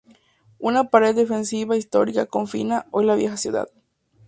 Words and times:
Una 0.57 0.83
pared 0.85 1.15
defensiva 1.15 1.77
histórica 1.77 2.25
confina 2.25 2.87
hoy 2.89 3.05
la 3.05 3.13
vieja 3.13 3.37
ciudad. 3.37 3.69